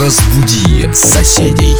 [0.00, 1.76] Разбуди соседей.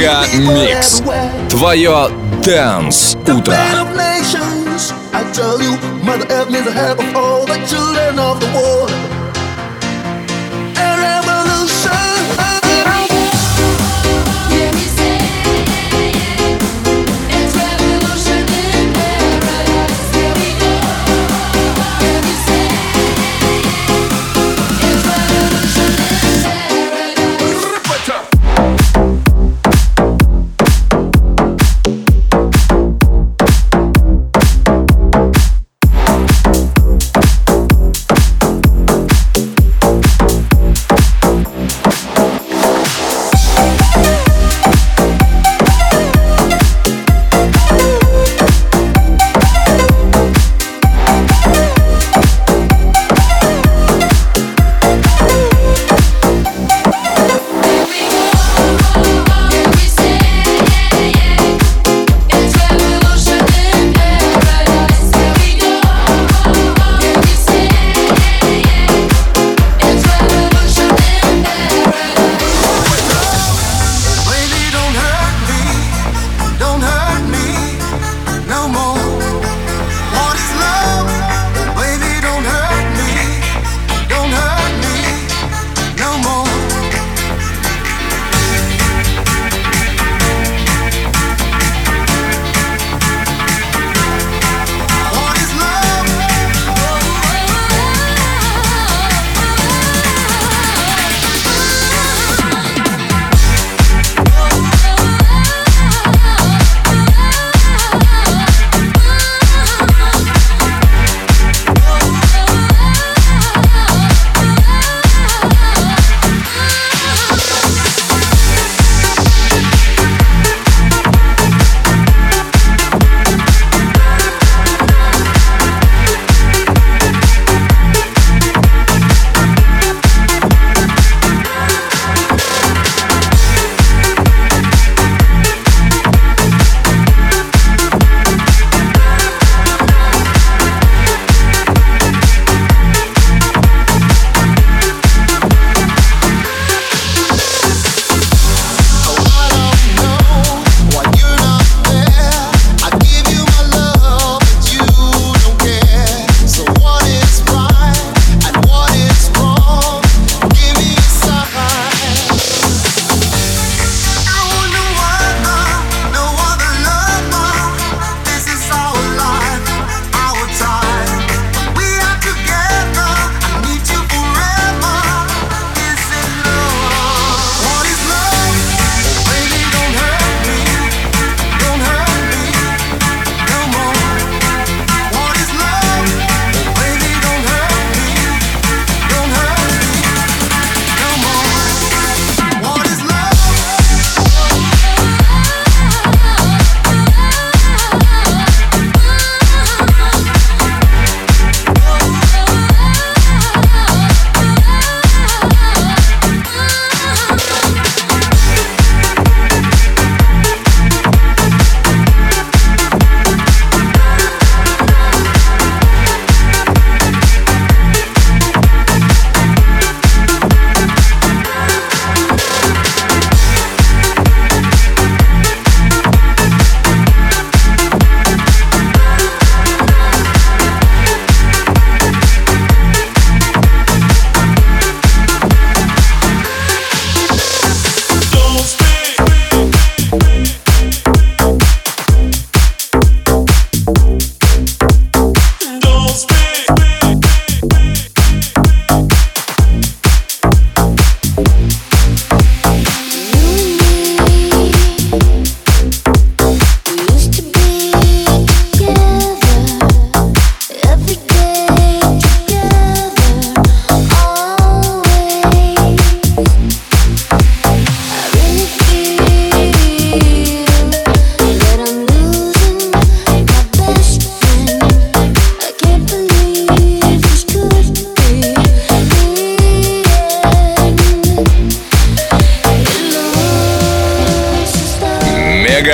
[0.00, 1.02] Мега Микс.
[1.50, 2.08] Твое
[2.42, 3.54] Дэнс Утро.
[5.12, 7.89] I tell you, Mother Earth needs a help of all the children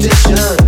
[0.00, 0.67] competition